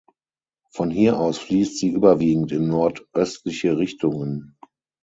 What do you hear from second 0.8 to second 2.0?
hier aus fließt sie